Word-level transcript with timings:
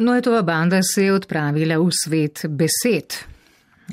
Noetova 0.00 0.42
banda 0.42 0.80
se 0.82 1.04
je 1.04 1.12
odpravila 1.12 1.76
v 1.78 1.90
svet 1.92 2.46
besed. 2.48 3.14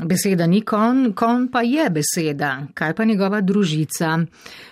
Beseda 0.05 0.45
ni 0.47 0.61
kon, 0.61 1.11
kon 1.13 1.49
pa 1.51 1.65
je 1.67 1.89
beseda, 1.89 2.67
kaj 2.73 2.93
pa 2.95 3.03
njegova 3.03 3.41
družica. 3.41 4.13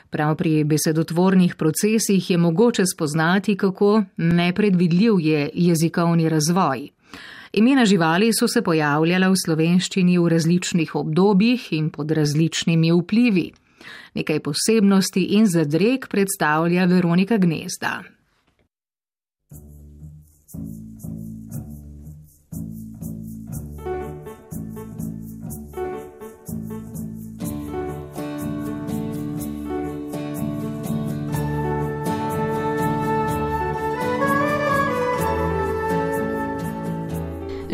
Prav 0.09 0.35
pri 0.39 0.63
besedotvornih 0.63 1.55
procesih 1.55 2.29
je 2.29 2.37
mogoče 2.37 2.85
spoznati, 2.93 3.57
kako 3.57 4.03
nepredvidljiv 4.17 5.19
je 5.19 5.49
jezikovni 5.53 6.29
razvoj. 6.29 6.87
Imena 7.53 7.85
živali 7.85 8.31
so 8.33 8.47
se 8.47 8.61
pojavljala 8.61 9.27
v 9.27 9.35
slovenščini 9.45 10.17
v 10.17 10.29
različnih 10.29 10.95
obdobjih 10.95 11.67
in 11.73 11.89
pod 11.89 12.11
različnimi 12.11 12.95
vplivi. 12.95 13.51
Nekaj 14.15 14.39
posebnosti 14.39 15.27
in 15.35 15.51
zadreg 15.51 16.07
predstavlja 16.07 16.85
Veronika 16.85 17.37
Gnezda. 17.37 18.03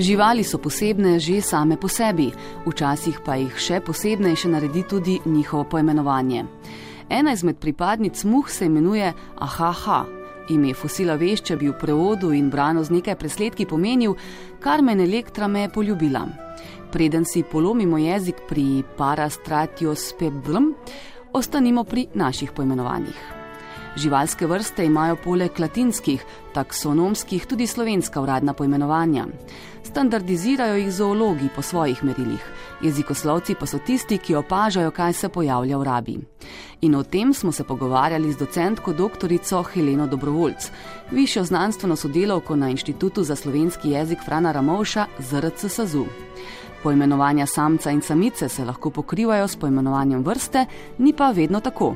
Živali 0.01 0.41
so 0.41 0.57
posebne 0.57 1.19
že 1.21 1.45
same 1.45 1.77
po 1.77 1.85
sebi, 1.85 2.33
včasih 2.65 3.21
pa 3.21 3.37
jih 3.37 3.53
še 3.53 3.83
posebnejše 3.85 4.49
naredi 4.49 4.81
tudi 4.89 5.19
njihovo 5.25 5.63
poimenovanje. 5.63 6.45
Ena 7.09 7.33
izmed 7.33 7.59
pripadnic 7.61 8.23
muh 8.23 8.49
se 8.49 8.65
imenuje 8.65 9.13
Ahaha. 9.37 10.05
Ime 10.49 10.73
fosila 10.73 11.13
vešča 11.21 11.55
bi 11.55 11.69
v 11.69 11.77
prevodu 11.77 12.31
in 12.33 12.49
brano 12.49 12.81
z 12.83 12.97
nekaj 12.97 13.15
presledki 13.15 13.67
pomenil, 13.69 14.15
Karmen 14.59 15.01
Elektra 15.05 15.47
me 15.47 15.61
je 15.61 15.69
poljubila. 15.69 16.25
Preden 16.91 17.25
si 17.25 17.43
polomimo 17.43 17.97
jezik 17.97 18.41
pri 18.49 18.81
parastratios 18.97 20.15
peblm, 20.17 20.73
ostanimo 21.33 21.83
pri 21.83 22.07
naših 22.15 22.51
poimenovanjih. 22.57 23.40
Živalske 23.95 24.47
vrste 24.47 24.85
imajo 24.85 25.17
poleg 25.19 25.59
latinskih, 25.59 26.23
taksonomskih 26.53 27.45
tudi 27.45 27.67
slovenska 27.67 28.21
uradna 28.21 28.53
poimenovanja. 28.53 29.25
Standardizirajo 29.83 30.75
jih 30.75 30.91
zoologi 30.93 31.49
po 31.55 31.61
svojih 31.61 32.03
merilih, 32.03 32.45
jezikoslovci 32.81 33.55
pa 33.59 33.65
so 33.65 33.79
tisti, 33.85 34.17
ki 34.17 34.35
opažajo, 34.35 34.91
kaj 34.91 35.13
se 35.13 35.29
pojavlja 35.29 35.77
v 35.77 35.83
rabi. 35.83 36.17
In 36.81 36.95
o 36.95 37.03
tem 37.03 37.33
smo 37.33 37.51
se 37.51 37.63
pogovarjali 37.63 38.31
z 38.33 38.37
docentko 38.37 38.93
dr. 38.93 39.29
Heleno 39.73 40.07
Dobrovoljc, 40.07 40.71
višjo 41.11 41.43
znanstveno 41.43 41.95
sodelovko 41.95 42.55
na 42.55 42.69
Inštitutu 42.69 43.23
za 43.23 43.35
slovenski 43.35 43.89
jezik 43.89 44.19
Frana 44.25 44.51
Ramovša 44.51 45.05
ZRC 45.19 45.67
SAZU. 45.69 46.05
Poimenovanja 46.83 47.45
samca 47.45 47.91
in 47.91 48.01
samice 48.01 48.49
se 48.49 48.65
lahko 48.65 48.89
pokrivajo 48.89 49.47
s 49.47 49.55
poimenovanjem 49.55 50.23
vrste, 50.23 50.65
ni 50.97 51.13
pa 51.13 51.31
vedno 51.31 51.59
tako. 51.59 51.95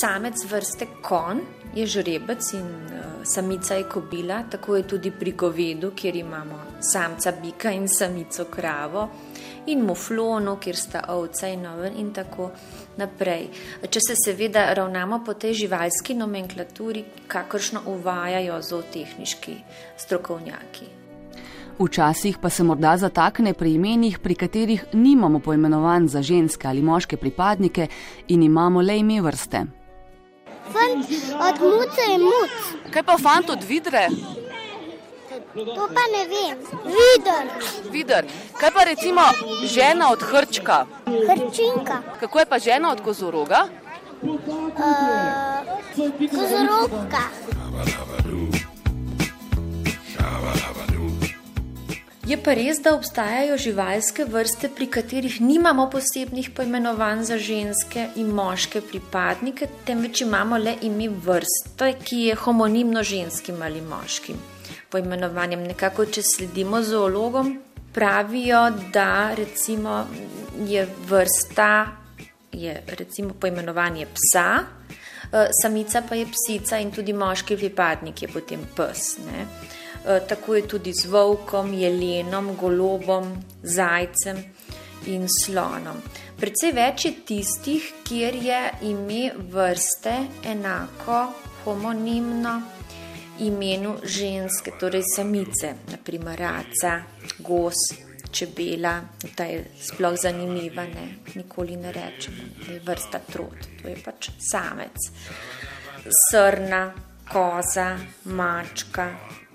Samec 0.00 0.44
vrste 0.50 0.86
kon 1.02 1.40
je 1.74 1.86
žrebec 1.86 2.52
in 2.52 2.66
uh, 2.66 3.24
samica 3.24 3.74
je 3.74 3.84
kobila, 3.88 4.42
tako 4.50 4.76
je 4.76 4.82
tudi 4.82 5.10
pri 5.10 5.32
govedu, 5.32 5.92
kjer 5.96 6.16
imamo 6.16 6.58
samca 6.80 7.32
bika 7.42 7.70
in 7.72 7.88
samico 7.88 8.44
kravo, 8.44 9.08
in 9.66 9.84
muflonu, 9.86 10.56
kjer 10.56 10.76
sta 10.76 11.04
ovca 11.08 11.48
in 11.48 11.66
oven 11.66 11.96
in 11.96 12.12
tako 12.12 12.50
naprej. 12.96 13.48
Če 13.90 14.00
se 14.00 14.18
seveda 14.24 14.68
ravnamo 14.74 15.22
po 15.24 15.34
tej 15.34 15.54
živalski 15.62 16.14
nomenklaturi, 16.14 17.04
kakršno 17.28 17.86
uvajajo 17.86 18.60
zootehniški 18.62 19.56
strokovnjaki. 19.96 21.05
Včasih 21.78 22.38
pa 22.40 22.50
se 22.50 22.64
morda 22.64 22.96
zatakne 22.96 23.52
pri 23.52 23.74
imenih, 23.74 24.18
pri 24.18 24.34
katerih 24.34 24.84
nimamo 24.92 25.38
poimenovan 25.38 26.08
za 26.08 26.22
ženske 26.22 26.68
ali 26.68 26.82
moške 26.82 27.16
pripadnike 27.16 27.86
in 28.28 28.42
imamo 28.42 28.80
le 28.80 28.98
ime 28.98 29.20
vrste. 29.20 29.64
Fant 30.72 31.06
od 31.48 31.60
muce 31.60 32.02
je 32.12 32.18
muc. 32.18 32.54
Kaj 32.90 33.02
pa 33.02 33.18
fant 33.18 33.50
od 33.50 33.64
vidre? 33.68 34.08
To 35.54 35.88
pa 35.94 36.04
ne 36.12 36.22
vem. 36.32 36.58
Vidar. 36.84 37.44
Vidar. 37.92 38.24
Kaj 38.60 38.70
pa 38.70 38.84
recimo 38.84 39.20
žena 39.64 40.10
od 40.12 40.22
hrčka? 40.22 40.86
Hrčinka. 41.06 42.02
Kako 42.20 42.38
je 42.38 42.46
pa 42.46 42.58
žena 42.58 42.92
od 42.92 43.00
kozoroga? 43.00 43.68
Uh, 44.22 44.30
kozoroga. 46.30 47.24
Je 52.26 52.34
pa 52.42 52.56
res, 52.58 52.80
da 52.82 52.90
obstajajo 52.96 53.54
živalske 53.54 54.24
vrste, 54.26 54.66
pri 54.74 54.88
katerih 54.90 55.36
nimamo 55.40 55.84
posebnih 55.90 56.48
poimenovanj 56.56 57.22
za 57.28 57.36
ženske 57.38 58.08
in 58.18 58.32
moške 58.34 58.80
pripadnike, 58.82 59.68
temveč 59.86 60.24
imamo 60.24 60.58
le 60.58 60.74
ime 60.88 61.06
vrste, 61.06 61.92
ki 62.02 62.18
je 62.24 62.34
homonimno 62.34 63.04
ženskim 63.06 63.62
ali 63.62 63.78
moškim 63.80 64.42
poimenovanjem. 64.90 65.62
Nekako, 65.70 66.08
če 66.10 66.26
sledimo 66.26 66.82
zoologom, 66.82 67.54
pravijo, 67.94 68.64
da 68.92 69.30
recimo 69.38 70.02
je 70.66 70.82
vrsta, 71.06 71.70
je 72.52 72.74
recimo 72.98 73.38
poimenovanje 73.38 74.10
psa, 74.18 74.48
eh, 74.58 75.46
samica 75.62 76.02
pa 76.08 76.18
je 76.18 76.26
psica 76.34 76.82
in 76.82 76.90
tudi 76.90 77.12
moški 77.12 77.56
pripadnik 77.56 78.22
je 78.22 78.34
potem 78.34 78.66
pes. 78.74 79.12
Ne? 79.30 79.46
Eh, 80.06 80.20
tako 80.28 80.54
je 80.54 80.68
tudi 80.68 80.92
z 80.92 81.06
volkom, 81.10 81.72
jelenom, 81.74 82.54
golobom, 82.56 83.32
zajcem 83.62 84.36
in 85.10 85.26
slonom. 85.26 85.98
Predvsej 86.38 86.72
več 86.76 87.04
je 87.08 87.12
tistih, 87.26 87.88
kjer 88.06 88.36
je 88.38 88.60
ime 88.86 89.32
vrste 89.50 90.14
enako 90.46 91.32
homonimno 91.64 92.54
imenu 93.42 93.96
ženske, 94.04 94.76
torej 94.78 95.02
samice, 95.16 95.72
naprimer 95.90 96.38
raca, 96.38 96.92
gos, 97.42 97.82
čebela, 98.30 99.00
ta 99.34 99.44
je 99.50 99.64
sploh 99.88 100.14
zanimiva, 100.22 100.84
ne? 100.86 101.08
nikoli 101.34 101.76
ne 101.76 101.90
rečemo, 101.92 102.46
da 102.60 102.72
je 102.72 102.84
vrsta 102.86 103.20
trot, 103.26 103.66
to 103.82 103.88
je 103.88 103.96
pač 104.04 104.30
samec. 104.38 105.10
Srna, 106.30 106.84
koza, 107.26 107.96
mačka, 108.24 109.10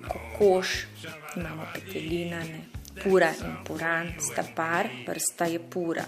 kokoš, 0.08 0.88
imamo 1.36 1.66
petelina, 1.74 2.40
ne. 2.40 2.62
pura 3.04 3.32
in 3.40 3.56
puran, 3.66 4.14
sta 4.20 4.44
par, 4.56 4.90
vrsta 5.08 5.46
je 5.46 5.60
pura, 5.60 6.04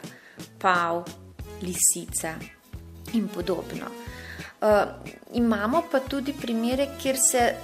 pav, 0.60 1.04
lisica 1.62 2.36
in 3.14 3.28
podobno. 3.28 3.88
Uh, 4.64 4.70
imamo 5.34 5.84
pa 5.92 6.00
tudi 6.00 6.34
primere, 6.42 6.88
kjer 7.02 7.18
se 7.32 7.56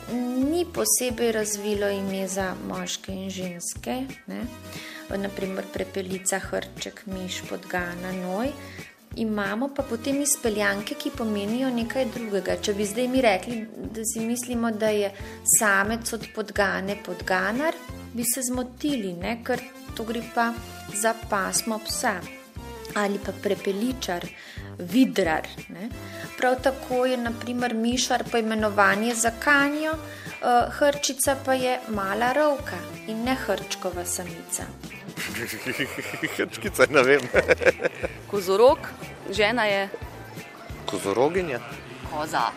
ni 0.51 0.65
posebej 0.73 1.31
razvilo 1.31 1.89
ime 1.89 2.27
za 2.27 2.55
moške 2.67 3.13
in 3.13 3.29
ženske, 3.29 4.03
ne? 4.27 4.41
naprimer 5.17 5.65
prepelica, 5.73 6.39
hrček, 6.39 7.05
miš, 7.05 7.41
podgana, 7.49 8.11
noj. 8.11 8.51
Imamo 9.19 9.67
pa 9.75 9.83
potem 9.83 10.21
izpeljanke, 10.21 10.95
ki 10.95 11.11
pomenijo 11.11 11.69
nekaj 11.75 12.05
drugega. 12.13 12.55
Če 12.63 12.73
bi 12.73 12.87
zdaj 12.87 13.07
mi 13.11 13.21
rekli, 13.21 13.59
da 13.91 14.05
si 14.07 14.23
mislimo, 14.23 14.71
da 14.71 14.93
je 14.95 15.11
samec 15.59 16.13
od 16.15 16.27
podgane 16.35 16.95
podganar, 17.05 17.75
bi 18.13 18.23
se 18.23 18.45
zmotili, 18.47 19.13
ne? 19.19 19.41
ker 19.43 19.61
to 19.95 20.07
gre 20.07 20.23
pa 20.35 20.53
za 20.95 21.13
pasmo 21.29 21.79
psa 21.85 22.19
ali 22.95 23.19
pa 23.25 23.31
prepeličar, 23.43 24.25
vidrar. 24.79 25.47
Ne? 25.69 25.89
Prav 26.37 26.55
tako 26.63 27.05
je 27.05 27.17
naprimer 27.17 27.73
mišar 27.73 28.23
poimenovanje 28.31 29.15
za 29.15 29.31
kanjo, 29.39 29.91
uh, 29.91 30.73
hrčica 30.73 31.35
pa 31.45 31.53
je 31.53 31.79
mala 31.87 32.33
rovka 32.33 32.77
in 33.07 33.23
ne 33.23 33.35
hrčkova 33.35 34.05
samica. 34.05 34.63
Hrčkica, 36.37 36.85
ne 36.89 37.03
vem. 37.03 37.21
Kozorog, 38.27 38.77
žena 39.31 39.65
je. 39.65 39.89
Kozoroginja? 40.85 41.59
Koza. 42.11 42.51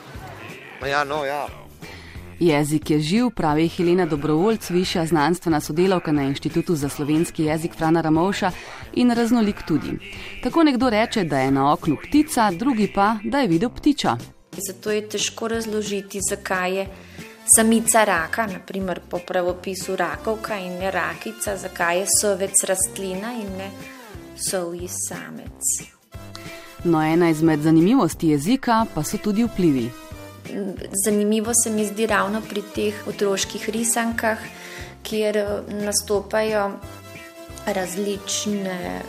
Ja, 0.88 1.04
no, 1.04 1.24
ja. 1.24 1.46
Jezik 2.42 2.90
je 2.90 3.00
živ, 3.00 3.30
pravi 3.30 3.68
Helena 3.68 4.06
Dobrovoljc, 4.06 4.70
višja 4.70 5.06
znanstvena 5.06 5.60
sodelavka 5.60 6.12
na 6.12 6.22
Inštitutu 6.22 6.74
za 6.74 6.88
slovenski 6.88 7.44
jezik 7.44 7.74
Frana 7.76 8.00
Ramovša 8.00 8.50
in 8.92 9.10
raznolik 9.10 9.62
tudi. 9.68 9.92
Tako 10.42 10.62
nekdo 10.62 10.90
reče, 10.90 11.24
da 11.24 11.38
je 11.38 11.50
na 11.50 11.72
oknu 11.72 11.96
ptica, 12.02 12.50
drugi 12.50 12.92
pa, 12.94 13.16
da 13.24 13.38
je 13.38 13.48
videl 13.48 13.70
ptiča. 13.70 14.16
Zato 14.68 14.90
je 14.90 15.08
težko 15.08 15.48
razložiti, 15.48 16.20
zakaj 16.30 16.76
je 16.76 16.86
samica 17.56 18.04
raka, 18.04 18.46
naprimer 18.46 19.00
po 19.10 19.18
pravopisu 19.18 19.96
rakovka 19.96 20.58
in 20.58 20.72
ne 20.72 20.90
rakica, 20.90 21.56
zakaj 21.56 21.98
je 21.98 22.06
sovec 22.20 22.64
rastlina 22.64 23.32
in 23.32 23.56
ne 23.58 23.70
sovji 24.50 24.88
samec. 24.88 26.01
No, 26.84 27.02
ena 27.02 27.30
izmed 27.30 27.62
zanimivosti 27.62 28.28
jezika 28.28 28.86
pa 28.94 29.04
so 29.04 29.18
tudi 29.18 29.44
vplivi. 29.44 29.90
Zanimivo 31.04 31.52
se 31.54 31.70
mi 31.70 31.86
zdi 31.86 32.06
ravno 32.06 32.40
pri 32.48 32.62
teh 32.74 33.06
otroških 33.08 33.68
risankah, 33.68 34.38
kjer 35.02 35.38
nastopajo 35.68 36.70
različne 37.66 39.02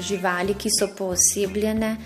živali, 0.00 0.54
ki 0.54 0.70
so 0.78 0.88
poosebljene. 0.98 1.96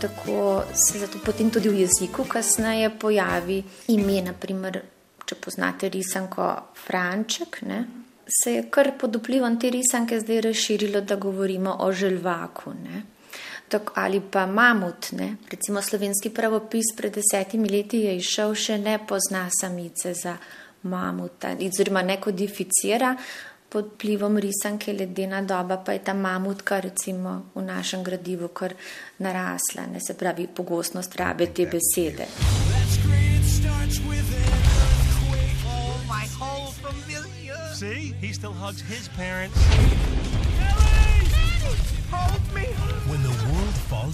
Tako 0.00 0.62
se 0.74 0.98
zato 0.98 1.18
potem 1.24 1.50
tudi 1.50 1.68
v 1.68 1.80
jeziku 1.80 2.24
kasneje 2.24 2.90
pojavi 2.98 3.62
ime, 3.88 4.22
naprimer, 4.22 4.80
če 5.26 5.34
poznate 5.34 5.88
risanko 5.88 6.50
Franček. 6.86 7.62
Ne? 7.62 7.84
Se 8.26 8.56
je 8.56 8.66
kar 8.70 8.92
pod 8.98 9.16
vplivom 9.16 9.58
te 9.60 9.70
risanke 9.70 10.20
zdaj 10.20 10.40
razširilo, 10.50 11.00
da 11.00 11.16
govorimo 11.16 11.76
o 11.80 11.92
želvaku. 11.92 12.74
Ne? 12.74 13.02
Tako, 13.68 13.92
ali 13.96 14.20
pa 14.20 14.46
mamut. 14.46 15.12
Ne? 15.12 15.36
Recimo 15.50 15.82
slovenski 15.82 16.30
pravopis 16.30 16.94
pred 16.96 17.14
desetimi 17.14 17.68
leti 17.68 18.04
je 18.06 18.16
išel, 18.16 18.54
še 18.54 18.78
ne 18.78 18.98
pozna 19.06 19.48
samice 19.60 20.14
za 20.14 20.36
mamuta, 20.82 21.54
oziroma 21.66 22.02
ne 22.02 22.20
kodificira. 22.20 23.16
Pod 23.68 23.90
vplivom 23.94 24.38
risanke 24.40 24.94
ledena 24.96 25.42
doba 25.44 25.76
pa 25.84 25.92
je 25.92 26.00
ta 26.00 26.14
mamutka 26.14 26.80
recimo 26.80 27.52
v 27.54 27.62
našem 27.62 28.00
gradivu 28.02 28.48
kar 28.48 28.72
narasla, 29.18 29.84
ne 29.92 30.00
se 30.00 30.16
pravi 30.16 30.48
pogostnost 30.48 31.16
rabe 31.16 31.52
te 31.52 31.68
besede. 31.68 32.28
See, 37.78 38.12
he 38.20 38.32
still 38.32 38.52
hugs 38.52 38.80
his 38.80 39.06
parents. 39.14 40.47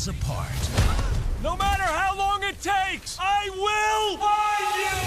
Falls 0.04 0.08
apart. 0.08 0.62
No 1.42 1.56
matter 1.56 1.82
how 1.82 2.16
long 2.16 2.42
it 2.42 2.56
takes, 2.60 3.18
I 3.20 3.50
will 3.50 4.18
find 4.18 4.74
you! 4.84 4.98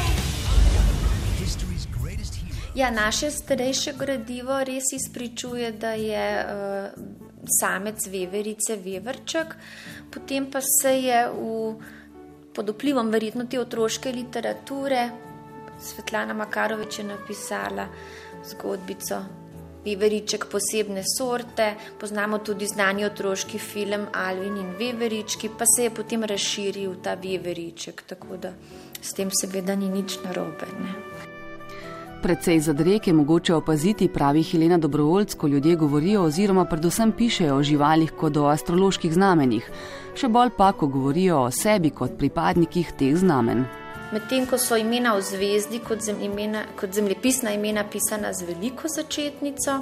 History's 1.40 1.88
greatest 2.02 2.36
hero. 2.36 2.72
Ja, 2.76 2.92
naše 2.92 3.32
starejše 3.32 3.94
gradivo 3.98 4.64
res 4.64 4.84
izpričuje, 4.94 5.72
da 5.72 5.92
je 5.92 6.46
uh, 6.46 6.92
samec 7.60 8.08
veverice 8.08 8.76
veverček, 8.76 9.56
potem 10.12 10.52
pa 10.52 10.62
se 10.62 10.94
je 11.00 11.30
v, 11.30 11.76
pod 12.54 12.70
vplivom 12.70 13.10
verjetno 13.10 13.46
te 13.46 13.60
otroške 13.60 14.12
literature 14.12 15.10
Svetlana 15.80 16.34
Makarovič 16.34 17.00
je 17.00 17.04
napisala 17.06 17.86
zgodbico 18.50 19.22
Veveriček 19.88 20.50
posebne 20.51 21.04
sorte, 21.07 21.75
poznamo 22.00 22.38
tudi 22.44 22.68
znani 22.68 23.06
otroški 23.06 23.60
film 23.60 24.07
Alvin 24.13 24.57
in 24.57 24.74
Veverički, 24.80 25.50
pa 25.57 25.66
se 25.66 25.88
je 25.88 25.94
potem 25.95 26.24
razširil 26.24 26.98
ta 27.04 27.13
Veveriček, 27.16 28.04
tako 28.07 28.38
da 28.38 28.51
s 29.01 29.13
tem 29.13 29.31
seveda 29.31 29.75
ni 29.75 29.89
nič 29.89 30.19
narobe. 30.25 30.68
Ne? 30.81 30.92
Predvsej 32.22 32.60
zadrek 32.60 33.07
je 33.07 33.13
mogoče 33.13 33.54
opaziti, 33.56 34.10
pravi 34.12 34.44
Helena 34.44 34.78
Dobrovoljc, 34.78 35.36
ko 35.36 35.48
ljudje 35.48 35.75
govorijo 35.75 36.24
oziroma 36.24 36.66
predvsem 36.66 37.12
pišejo 37.12 37.56
o 37.56 37.63
živalih 37.63 38.12
kot 38.12 38.38
o 38.38 38.48
astroloških 38.51 39.13
znamenjih, 39.13 39.72
še 40.18 40.28
bolj 40.28 40.56
pa, 40.57 40.74
ko 40.74 40.92
govorijo 40.92 41.45
o 41.45 41.51
sebi 41.51 41.94
kot 41.95 42.18
pripadnikih 42.19 42.92
teh 43.00 43.16
znamen 43.16 43.68
medtem 44.12 44.45
ko 44.45 44.57
so 44.57 44.77
imena 44.77 45.15
v 45.18 45.21
zvezdi 45.21 45.80
kot, 45.80 46.01
zem, 46.01 46.21
imena, 46.21 46.63
kot 46.80 46.94
zemljepisna 46.94 47.54
imena 47.56 47.83
pisana 47.83 48.33
z 48.33 48.48
veliko 48.48 48.88
začetnico, 48.88 49.81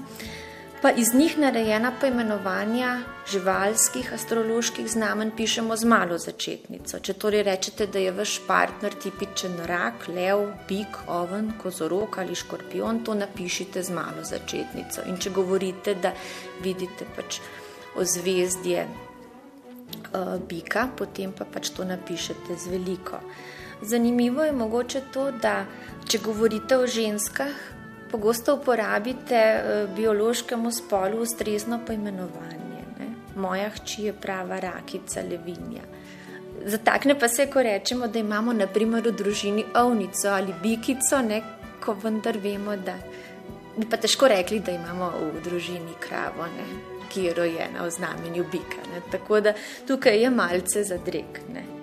pa 0.81 0.91
iz 0.91 1.13
njih 1.13 1.37
narejena 1.37 1.91
poimenovanja 2.01 2.99
živalskih 3.31 4.13
astroloških 4.13 4.87
znamen 4.91 5.31
pišemo 5.37 5.75
z 5.75 5.85
malo 5.85 6.17
začetnico. 6.17 6.99
Če 6.99 7.13
torej 7.13 7.43
rečete, 7.47 7.87
da 7.87 7.99
je 7.99 8.11
vaš 8.13 8.35
partner 8.47 8.93
tipičen 8.93 9.57
rak, 9.65 10.07
lev, 10.13 10.43
bik, 10.69 10.99
oven, 11.07 11.53
kozorok 11.61 12.19
ali 12.21 12.35
škorpion, 12.35 13.01
to 13.05 13.15
napišite 13.17 13.83
z 13.83 13.95
malo 13.97 14.21
začetnico. 14.23 15.07
In 15.09 15.17
če 15.17 15.33
govorite, 15.33 15.95
da 16.01 16.13
vidite 16.61 17.07
pač 17.15 17.39
ozvezdje 17.97 18.85
uh, 18.85 20.37
bika, 20.49 20.89
potem 20.97 21.33
pa 21.33 21.49
pač 21.49 21.73
to 21.73 21.85
napišete 21.87 22.57
z 22.61 22.75
veliko. 22.77 23.23
Zanimivo 23.81 24.43
je 24.43 24.51
mogoče 24.51 25.01
to, 25.13 25.31
da 25.31 25.65
če 26.07 26.19
govorite 26.23 26.77
o 26.77 26.87
ženskah, 26.87 27.53
pogosto 28.11 28.55
uporabite 28.55 29.35
eh, 29.35 29.87
biološkemu 29.95 30.71
spolu 30.71 31.21
ustrezno 31.21 31.79
poimenovanje. 31.87 32.85
Ne? 32.99 33.07
Moja 33.35 33.69
hči 33.69 34.03
je 34.09 34.13
prava 34.13 34.59
rakica, 34.59 35.21
levinja. 35.21 35.83
Zatakne 36.65 37.19
pa 37.19 37.27
se, 37.27 37.49
ko 37.51 37.61
rečemo, 37.63 38.07
da 38.07 38.19
imamo 38.19 38.53
naprimer 38.53 39.03
v 39.07 39.11
družini 39.11 39.65
ovnico 39.75 40.29
ali 40.29 40.53
bikico, 40.63 41.21
ne? 41.21 41.41
ko 41.83 41.93
vendar 42.03 42.37
vemo, 42.41 42.75
da 42.75 42.95
bi 43.77 43.85
pa 43.89 43.97
težko 43.97 44.27
rekli, 44.31 44.59
da 44.59 44.71
imamo 44.71 45.11
v 45.35 45.43
družini 45.43 45.99
kravo, 45.99 46.47
ne? 46.55 46.65
ki 47.11 47.27
je 47.27 47.33
rojena 47.33 47.83
v 47.85 47.91
znamenju 47.91 48.45
bika. 48.51 48.81
Ne? 48.93 49.01
Tako 49.11 49.39
da 49.39 49.53
tukaj 49.87 50.21
je 50.23 50.29
malce 50.29 50.83
zadrek. 50.83 51.41
Ne? 51.53 51.74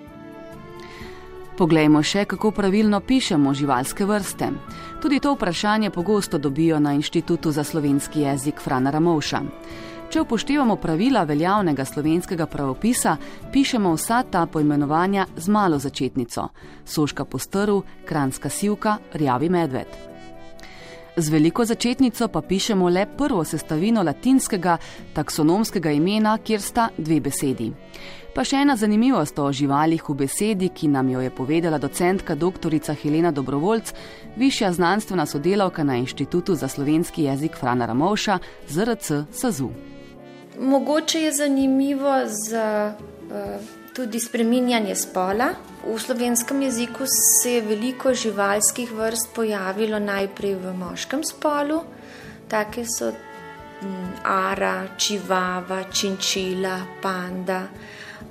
Poglejmo 1.53 1.99
še, 2.01 2.23
kako 2.25 2.49
pravilno 2.51 2.97
pišemo 3.05 3.51
živalske 3.53 4.05
vrste. 4.09 4.47
Tudi 5.01 5.19
to 5.21 5.35
vprašanje 5.35 5.91
pogosto 5.93 6.37
dobijo 6.37 6.79
na 6.79 6.93
Inštitutu 6.97 7.51
za 7.51 7.63
slovenski 7.63 8.23
jezik 8.25 8.61
Frana 8.61 8.89
Ramovša. 8.89 9.41
Če 10.09 10.21
upoštevamo 10.21 10.75
pravila 10.81 11.23
veljavnega 11.29 11.85
slovenskega 11.85 12.47
pravopisa, 12.49 13.17
pišemo 13.53 13.91
vsa 13.93 14.23
ta 14.31 14.45
poimenovanja 14.45 15.27
z 15.37 15.53
malo 15.53 15.77
začetnico: 15.77 16.47
soška 16.85 17.25
postrv, 17.25 17.83
kranska 18.05 18.49
sivka, 18.49 18.97
rjavi 19.13 19.49
medved. 19.49 19.87
Z 21.17 21.29
veliko 21.29 21.65
začetnico 21.65 22.27
pa 22.27 22.41
pišemo 22.41 22.89
le 22.89 23.05
prvo 23.17 23.43
sestavino 23.45 24.01
latinskega 24.03 24.77
taksonomskega 25.13 25.91
imena, 25.91 26.37
kjer 26.37 26.61
sta 26.61 26.89
dve 26.97 27.19
besedi. 27.21 27.69
Pa 28.33 28.41
še 28.41 28.63
ena 28.63 28.73
zanimivost 28.73 29.37
o 29.37 29.51
živalih 29.53 30.01
v 30.09 30.13
besedi, 30.23 30.71
ki 30.73 30.87
nam 30.89 31.09
jo 31.11 31.19
je 31.21 31.29
povedala 31.29 31.77
docentka 31.77 32.33
dr. 32.33 32.73
Helena 32.97 33.29
Dobrovoljc, 33.31 33.93
višja 34.41 34.71
znanstvena 34.73 35.27
sodelavka 35.29 35.83
na 35.85 35.99
Inštitutu 36.01 36.55
za 36.55 36.67
slovenski 36.67 37.27
jezik 37.29 37.53
Frana 37.53 37.85
Ramovša, 37.85 38.39
ZRC 38.69 39.29
SAZU. 39.29 39.69
Mogoče 40.59 41.21
je 41.21 41.31
zanimivo 41.31 42.25
za 42.25 42.95
uh, 42.97 43.61
tudi 43.93 44.19
spreminjanje 44.19 44.95
spola. 44.95 45.53
V 45.85 45.99
slovenskem 46.01 46.61
jeziku 46.61 47.05
se 47.05 47.53
je 47.53 47.61
veliko 47.61 48.13
živalskih 48.13 48.91
vrst 48.91 49.29
pojavilo 49.35 49.99
najprej 49.99 50.55
v 50.55 50.73
moškem 50.73 51.21
spolu, 51.21 51.83
take 52.49 52.81
so 52.89 53.13
um, 53.13 54.13
ara, 54.25 54.87
čivava, 54.97 55.83
činčila, 55.93 56.79
panda. 57.01 57.67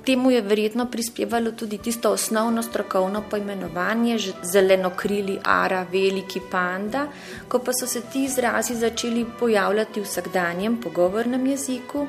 Temu 0.05 0.31
je 0.31 0.41
verjetno 0.41 0.85
prispevalo 0.91 1.51
tudi 1.51 1.77
tisto 1.77 2.11
osnovno 2.11 2.63
strokovno 2.63 3.23
poimenovanje, 3.29 4.17
zelenokrili 4.43 5.39
ara, 5.43 5.85
veliki 5.91 6.41
panda. 6.51 7.07
Ko 7.47 7.59
pa 7.59 7.71
so 7.73 7.87
se 7.87 8.01
ti 8.01 8.23
izrazi 8.23 8.75
začeli 8.75 9.25
pojavljati 9.39 10.01
v 10.01 10.03
vsakdanjem 10.03 10.77
pogovornem 10.81 11.47
jeziku, 11.47 12.07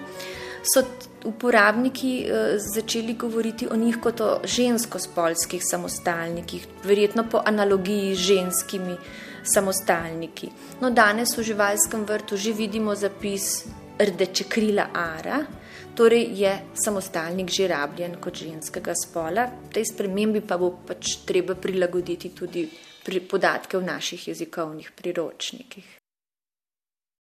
so 0.75 0.83
uporabniki 1.25 2.27
eh, 2.27 2.59
začeli 2.59 3.15
govoriti 3.15 3.69
o 3.71 3.77
njih 3.77 4.01
kot 4.03 4.21
o 4.21 4.41
žensko-spolskih 4.45 5.63
samostalnikih, 5.63 6.67
verjetno 6.85 7.25
po 7.31 7.43
analogiji 7.47 8.15
z 8.15 8.19
ženskimi 8.19 8.97
samostalniki. 9.55 10.51
No, 10.81 10.91
danes 10.91 11.37
v 11.39 11.43
živalskem 11.43 12.05
vrtu 12.05 12.37
že 12.37 12.53
vidimo 12.53 12.95
zapis 12.95 13.65
rdeče 13.99 14.45
krila 14.49 14.89
ara 14.95 15.45
torej 15.95 16.27
je 16.35 16.53
samostalnik 16.75 17.51
že 17.51 17.69
rabljen 17.69 18.19
kot 18.21 18.37
ženskega 18.37 18.95
spola. 18.95 19.47
Tej 19.73 19.85
spremembi 19.95 20.41
pa 20.41 20.59
bo 20.59 20.75
pač 20.87 21.23
treba 21.27 21.55
prilagoditi 21.55 22.35
tudi 22.35 22.67
pri 23.05 23.21
podatke 23.21 23.79
v 23.79 23.87
naših 23.87 24.29
jezikovnih 24.29 24.91
priročnikih. 24.97 26.04